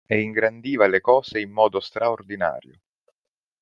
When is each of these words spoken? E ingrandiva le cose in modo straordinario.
E 0.13 0.19
ingrandiva 0.19 0.87
le 0.87 0.99
cose 0.99 1.39
in 1.39 1.51
modo 1.51 1.79
straordinario. 1.79 2.73